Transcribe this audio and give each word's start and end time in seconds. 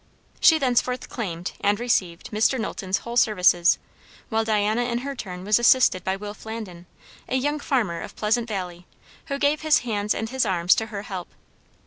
She 0.39 0.57
thenceforth 0.57 1.09
claimed, 1.09 1.51
and 1.61 1.79
received, 1.79 2.31
Mr. 2.31 2.59
Knowlton's 2.59 2.97
whole 3.05 3.17
services; 3.17 3.77
while 4.29 4.43
Diana 4.43 4.81
in 4.85 4.97
her 5.05 5.15
turn 5.15 5.43
was 5.43 5.59
assisted 5.59 6.03
by 6.03 6.15
Will 6.15 6.33
Flandin, 6.33 6.87
a 7.29 7.35
young 7.35 7.59
farmer 7.59 8.01
of 8.01 8.15
Pleasant 8.15 8.47
Valley, 8.47 8.87
who 9.27 9.37
gave 9.37 9.61
his 9.61 9.81
hands 9.85 10.15
and 10.15 10.31
his 10.31 10.43
arms 10.43 10.73
to 10.73 10.87
her 10.87 11.03
help. 11.03 11.27